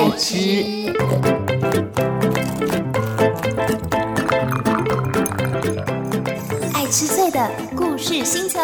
[0.00, 0.34] 爱吃。
[6.72, 8.58] 爱吃脆的故事星球。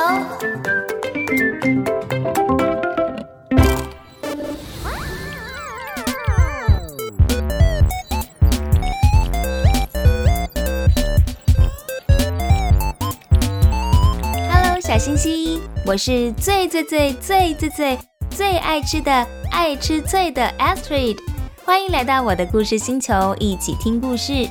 [14.48, 17.98] Hello，小星星，我是最最最最最最
[18.37, 21.16] 最爱吃的爱吃脆的 Astrid，
[21.64, 24.46] 欢迎来到我的故事星球，一起听故事。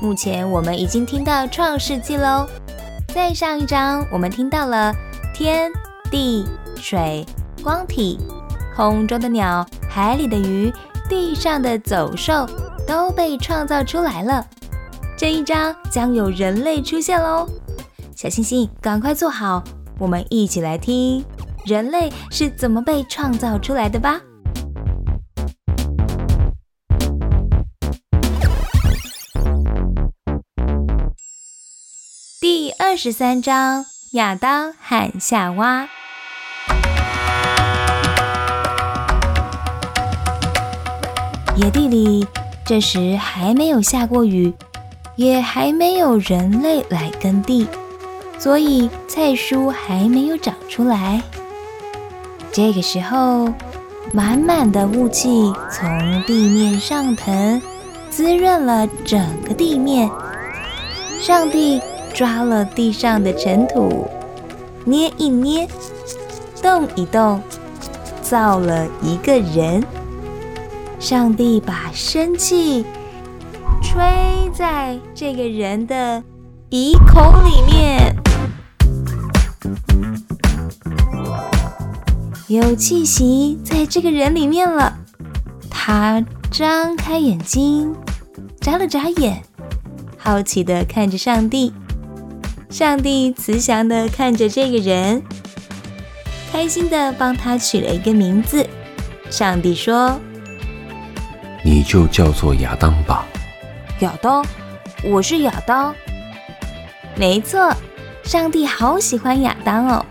[0.00, 2.46] 目前我们已经听到创世纪喽，
[3.12, 4.94] 在上一章我们听到了
[5.34, 5.72] 天
[6.12, 7.26] 地水
[7.60, 8.20] 光体，
[8.76, 10.72] 空中的鸟，海里的鱼，
[11.08, 12.48] 地上的走兽
[12.86, 14.46] 都被创造出来了。
[15.18, 17.48] 这一章将有人类出现喽，
[18.14, 19.64] 小星星赶快坐好，
[19.98, 21.24] 我们一起来听
[21.64, 24.20] 人类是怎么被创造出来的吧。
[32.40, 35.88] 第二十三章：亚当和夏娃。
[41.56, 42.26] 野地里，
[42.66, 44.52] 这时还没有下过雨，
[45.16, 47.66] 也还没有人类来耕地，
[48.38, 51.22] 所以菜蔬还没有长出来。
[52.54, 53.52] 这个时候，
[54.12, 57.60] 满满的雾气从地面上腾，
[58.10, 60.08] 滋润了整个地面。
[61.20, 61.80] 上帝
[62.12, 64.08] 抓了地上的尘土，
[64.84, 65.68] 捏一捏，
[66.62, 67.42] 动一动，
[68.22, 69.84] 造了一个人。
[71.00, 72.86] 上帝把生气
[73.82, 74.00] 吹
[74.54, 76.22] 在这个人的
[76.70, 78.14] 鼻孔里面，
[82.48, 84.96] 有气息在这个人里面了。
[85.70, 87.94] 他张开眼睛，
[88.60, 89.42] 眨了眨眼，
[90.16, 91.72] 好奇的看着上帝。
[92.70, 95.22] 上帝慈祥的看着这个人，
[96.50, 98.66] 开心的帮他取了一个名字。
[99.30, 100.18] 上帝说。
[101.64, 103.24] 你就叫做亚当吧。
[104.00, 104.44] 亚当，
[105.02, 105.94] 我是亚当。
[107.16, 107.72] 没错，
[108.22, 110.04] 上帝好喜欢亚当哦。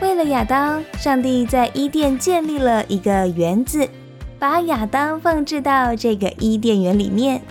[0.00, 3.86] 为了亚当，上帝在伊甸建立了一个园子，
[4.38, 7.42] 把亚当放置到这个伊甸园里面。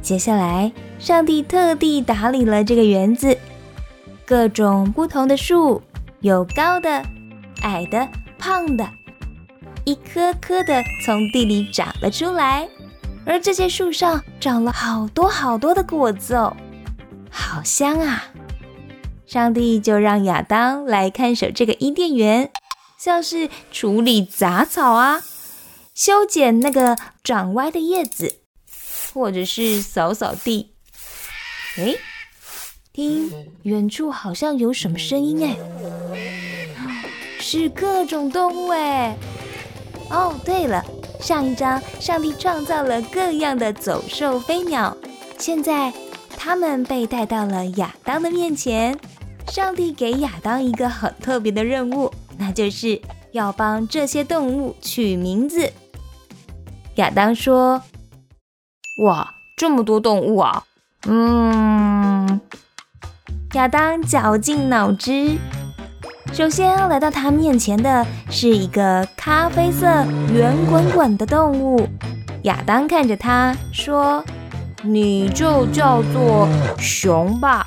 [0.00, 3.36] 接下来，上帝特地打理了这个园子，
[4.24, 5.82] 各种不同的树，
[6.20, 7.02] 有高的、
[7.60, 8.88] 矮的、胖的。
[9.84, 12.66] 一棵棵的从地里长了出来，
[13.26, 16.56] 而这些树上长了好多好多的果子哦，
[17.30, 18.24] 好香啊！
[19.32, 22.50] 上帝就让亚当来看守这个伊甸园，
[22.98, 25.22] 像是处理杂草啊，
[25.94, 28.40] 修剪那个长歪的叶子，
[29.14, 30.74] 或者是扫扫地。
[31.78, 31.94] 哎，
[32.92, 33.32] 听
[33.62, 35.56] 远处好像有什么声音哎，
[37.40, 39.16] 是各种动物哎。
[40.10, 40.84] 哦，对了，
[41.22, 44.94] 上一章上帝创造了各样的走兽、飞鸟，
[45.38, 45.90] 现在
[46.36, 48.94] 他们被带到了亚当的面前。
[49.54, 52.98] 上帝给亚当一个很特别的任务，那就是
[53.32, 55.70] 要帮这些动物取名字。
[56.94, 57.82] 亚当说
[59.04, 60.64] ：“哇，这么多动物啊！”
[61.06, 62.40] 嗯，
[63.52, 65.36] 亚当绞尽脑汁。
[66.32, 69.86] 首先来到他面前的是一个咖啡色、
[70.32, 71.86] 圆滚滚的动物。
[72.44, 74.24] 亚当看着他说
[74.82, 76.48] ：“你就叫做
[76.78, 77.66] 熊吧。”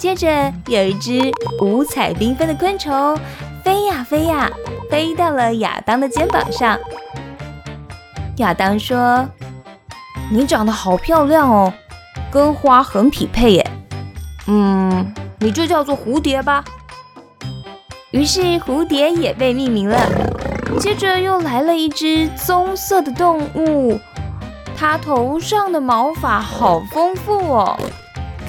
[0.00, 1.30] 接着有一只
[1.60, 3.14] 五彩缤纷的昆虫
[3.62, 4.50] 飞呀飞呀，
[4.90, 6.78] 飞到了亚当的肩膀上。
[8.38, 9.28] 亚当说
[10.32, 11.70] ：“你长得好漂亮哦，
[12.32, 13.70] 跟花很匹配耶。
[14.46, 16.64] 嗯，你就叫做蝴蝶吧。”
[18.10, 20.00] 于是蝴蝶也被命名了。
[20.78, 24.00] 接着又来了一只棕色的动物，
[24.74, 27.78] 它头上的毛发好丰富哦，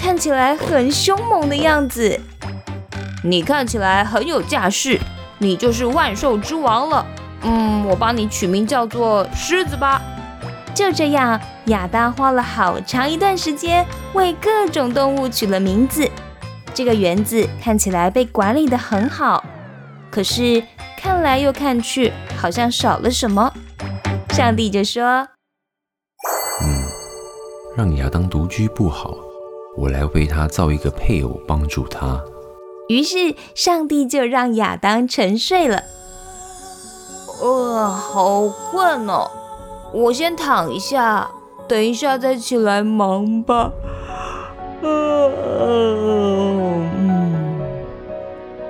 [0.01, 2.19] 看起来很凶猛的样子。
[3.23, 4.99] 你看起来很有架势，
[5.37, 7.05] 你就是万兽之王了。
[7.43, 10.01] 嗯，我帮你取名叫做狮子吧。
[10.73, 16.09] 就这样，亚当花了好长一段时间为各种动物取了名字。
[16.73, 19.45] 这个园子看起来被管理的很好。
[20.09, 20.63] 可是
[20.97, 23.53] 看来又看去，好像少了什么。
[24.29, 25.27] 上帝就说
[26.65, 26.83] ：“嗯，
[27.77, 29.15] 让亚当独居不好，
[29.77, 32.21] 我来为他造一个配偶，帮助他。”
[32.89, 35.83] 于是上帝就让亚当沉睡了。
[37.41, 39.31] 呃，好困哦，
[39.93, 41.31] 我先躺一下，
[41.67, 43.71] 等一下再起来忙吧。
[44.81, 46.89] 嗯，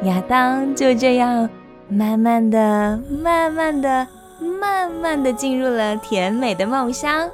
[0.04, 1.50] 亚当就这样
[1.89, 4.07] 慢慢的、慢慢的、
[4.39, 7.27] 慢慢的进入了甜美的梦乡。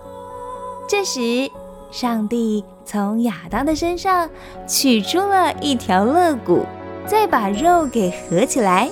[0.88, 1.52] 这时，
[1.92, 4.30] 上帝从亚当的身上
[4.66, 6.66] 取出了一条肋骨，
[7.06, 8.90] 再把肉给合起来。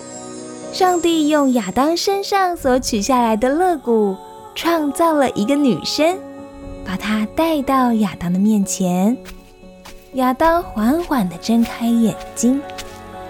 [0.74, 4.18] 上帝用亚当身上所取下来的肋骨，
[4.54, 6.18] 创造了一个女生，
[6.86, 9.16] 把她带到亚当的面前。
[10.16, 12.62] 亚当缓缓地睁开眼睛，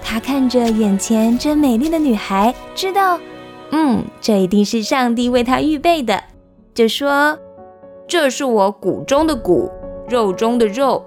[0.03, 3.19] 他看着眼前这美丽的女孩，知道，
[3.69, 6.23] 嗯，这一定是上帝为他预备的，
[6.73, 7.37] 就说
[8.07, 9.71] ：“这是我骨中的骨，
[10.07, 11.05] 肉中的肉，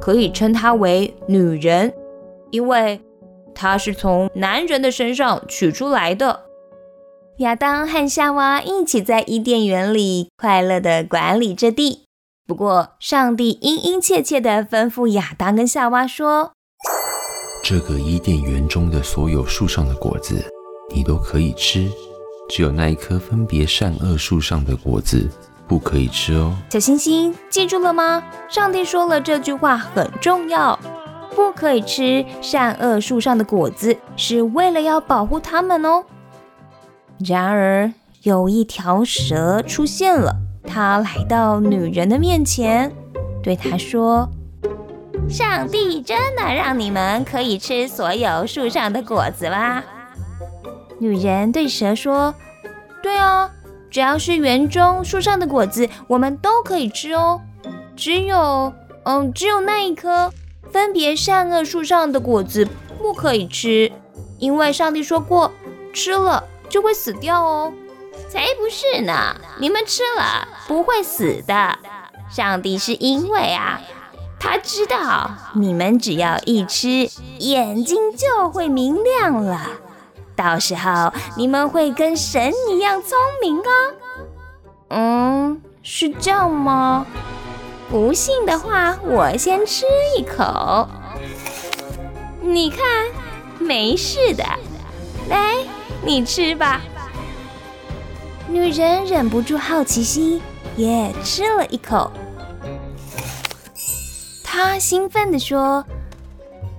[0.00, 1.92] 可以称她为女人，
[2.50, 3.00] 因为
[3.54, 6.44] 她是从男人的身上取出来的。”
[7.38, 12.04] 亚当和夏娃一起在伊甸园里快乐地管理着地。
[12.46, 16.52] 不过，上帝殷殷切切地吩咐亚当跟夏娃说
[17.64, 20.44] ：“这个伊甸园中的所有树上的果子，
[20.94, 21.90] 你都可以吃，
[22.48, 25.28] 只有那一棵分别善恶树上的果子
[25.66, 28.22] 不可以吃哦。”小星星，记住了吗？
[28.48, 30.78] 上帝说了这句话很重要，
[31.34, 36.04] 不可以吃善恶树上的果子，是为了要保护他们哦。
[37.18, 40.34] 然而，有一条蛇出现了。
[40.66, 42.90] 它来到女人的面前，
[43.42, 44.26] 对她说
[45.28, 49.82] ：“上帝真的让你们可以吃所有树上的果子吗？”
[50.98, 52.34] 女人对蛇说
[53.02, 53.50] ：“对哦，
[53.94, 57.40] 只要是园中树上的果子，我们都可以吃哦。
[57.94, 58.72] 只有，
[59.04, 60.32] 嗯，只有那一棵
[60.72, 62.66] 分别善恶树上的果子
[62.98, 63.92] 不可以吃，
[64.40, 65.52] 因为上帝说过，
[65.92, 67.72] 吃了就会死掉哦。”
[68.28, 69.36] 才不是呢！
[69.60, 71.78] 你们吃了不会死的。
[72.28, 73.80] 上帝是因为啊，
[74.40, 77.08] 他知道你们只要一吃，
[77.38, 79.68] 眼睛就会明亮了。
[80.36, 83.94] 到时候你们会跟神一样聪明哦。
[84.88, 87.06] 嗯，是这样吗？
[87.90, 89.84] 不信的话，我先吃
[90.16, 90.88] 一口。
[92.40, 92.80] 你看，
[93.58, 94.44] 没事的。
[95.28, 95.56] 来，
[96.02, 96.80] 你吃吧。
[98.48, 100.40] 女人忍不住好奇心，
[100.76, 102.10] 也吃了一口。
[104.42, 105.84] 她兴奋地说：“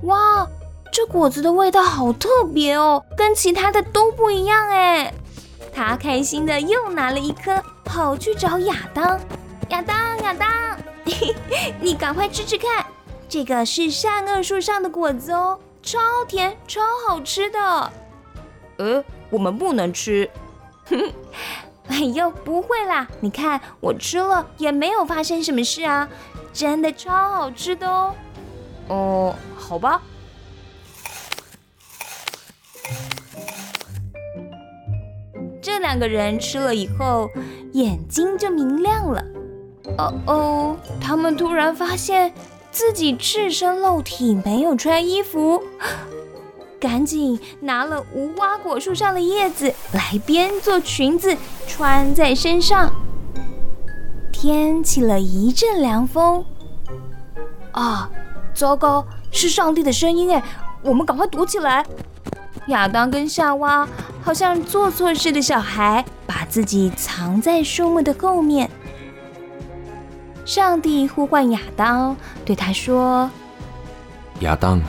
[0.04, 0.48] 哇，
[0.96, 5.14] 这果子的味道好特别哦，跟其他的都不一样哎！”
[5.76, 9.20] 他开心的又拿了一颗，跑去找亚当。
[9.72, 10.50] 亚当，亚当，
[11.82, 12.86] 你赶快吃吃看，
[13.28, 16.00] 这个是善恶树上的果子哦，超
[16.30, 17.92] 甜，超好吃的。
[18.78, 20.30] 呃，我们不能吃。
[20.86, 21.12] 哼。
[21.90, 23.06] 哎呦，不会啦！
[23.20, 26.08] 你看我吃了也没有发生什么事啊，
[26.54, 28.16] 真的超好吃的哦。
[28.88, 30.02] 哦，好吧。
[35.75, 37.30] 这两个人吃了以后，
[37.74, 39.22] 眼睛就明亮了。
[39.98, 42.33] 哦哦，他们突然发现
[42.72, 45.62] 自己赤身露体，没有穿衣服。
[46.80, 51.36] 赶紧拿了无花果树上的叶子来编做裙子
[51.68, 52.89] 穿在身上。
[54.32, 56.46] 天起了一阵凉风。
[57.74, 58.10] 啊，
[58.53, 60.41] 糟糕，是上帝的声音哎！
[60.82, 61.86] 我们赶快躲起来。
[62.67, 63.86] 亚当跟夏娃
[64.25, 68.67] 好像做错事的小孩，把自己藏在树木的后面。
[70.44, 73.29] 上帝呼唤亚当，对他说
[74.41, 74.82] ：“亚当，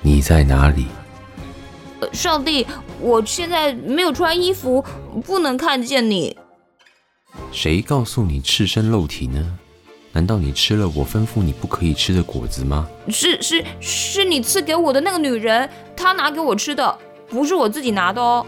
[0.00, 0.86] 你在哪里？”
[2.14, 2.64] 上帝，
[3.00, 4.84] 我现在没有穿衣服，
[5.26, 6.38] 不能看见你。
[7.50, 9.58] 谁告诉你赤身露体呢？
[10.12, 12.88] 难道你吃了我吩咐你不可以吃的果子吗？
[13.08, 16.96] 是是是你赐给我的那个女人，她拿给我吃的，
[17.28, 18.46] 不是我自己拿的哦。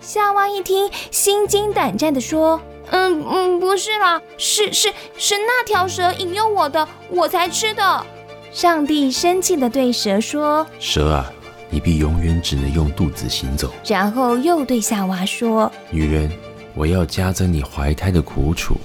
[0.00, 8.06] 夏娃一听，心惊胆战地说：“嗯嗯，不是啦，是是是那条蛇引诱我的，我才吃的。”
[8.52, 11.30] 上帝生气的对蛇说：“蛇啊！”
[11.70, 13.70] 你必永远只能用肚子行走。
[13.86, 16.30] 然后又对夏娃说：“女人，
[16.74, 18.76] 我要加增你怀胎的苦楚，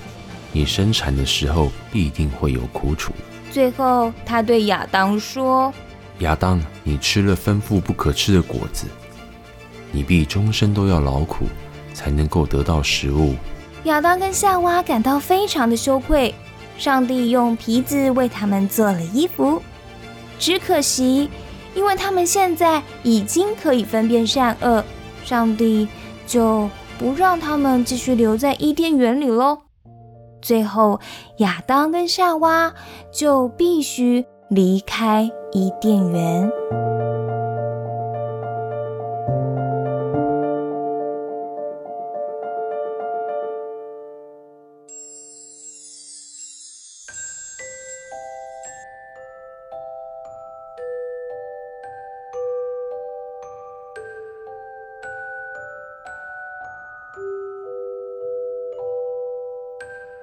[0.52, 3.14] 你生产的时候必定会有苦楚。”
[3.52, 5.72] 最后，他对亚当说
[6.20, 8.88] ：“亚当，你吃了吩咐不可吃的果子，
[9.94, 11.46] 你必终身都要劳苦，
[11.94, 13.36] 才能够得到食物。”
[13.86, 16.36] 亚当跟夏娃感到非常的羞愧。
[16.78, 19.62] 上帝用皮子为他们做了衣服，
[20.38, 21.30] 只可惜。
[21.76, 24.84] 因为他们现在已经可以分辨善恶，
[25.24, 25.88] 上帝
[26.28, 26.70] 就
[27.00, 29.58] 不让他们继续留在伊甸园里喽。
[30.40, 31.00] 最后
[31.38, 32.74] 亚当跟夏娃
[33.12, 36.52] 就必须离开伊甸园。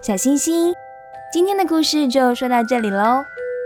[0.02, 0.72] 小星星，
[1.30, 3.22] 今天的故事就说到这里喽。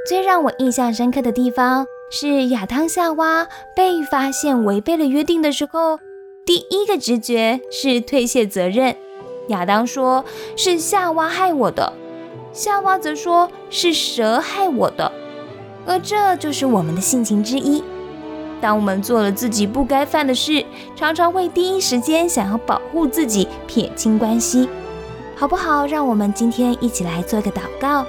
[0.08, 6.00] 最让我印象深刻的地方是亚当夏娃被发现违背了约定的时候，
[6.44, 8.96] 第一个直觉是推卸责任。
[9.48, 10.24] 亚当说
[10.56, 11.92] 是夏娃害我的，
[12.52, 15.12] 夏娃则说是蛇害我的。
[15.86, 17.84] 而这就是我们的性情之一。
[18.60, 24.68] 当我们做了自己不该犯的事，常常会第一时间想要保护自己，撇清关系。
[25.36, 25.86] 好不好？
[25.86, 28.06] 让我们今天一起来做一个祷告，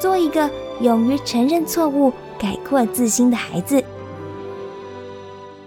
[0.00, 0.48] 做一个
[0.80, 3.82] 勇于承认错误、改过自新的孩子。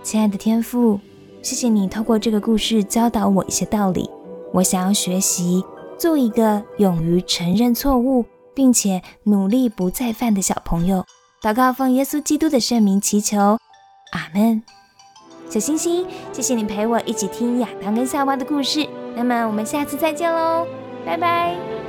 [0.03, 0.99] 亲爱的天父，
[1.41, 4.09] 谢谢你透过这个故事教导我一些道理。
[4.53, 5.63] 我想要学习
[5.97, 11.05] 做一个勇于承认错误，并且努力不再犯的小朋友。
[11.41, 13.57] 祷告奉耶稣基督的圣名祈求，
[14.11, 14.63] 阿门。
[15.49, 18.87] 小星星，谢谢你陪我一起听亚当跟夏娃的故事。
[19.15, 20.80] 那么我们下次再见喽。
[21.05, 21.80] 拜拜。